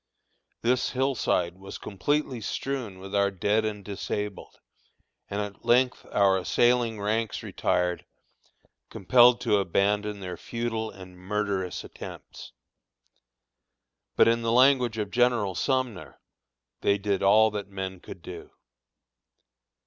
[0.63, 4.59] This hillside was completely strewn with our dead and disabled,
[5.29, 8.03] and at length our assailing ranks retired,
[8.89, 12.51] compelled to abandon their futile and murderous attempts.
[14.15, 16.19] But in the language of General Sumner,
[16.81, 18.49] "they did all that men could do."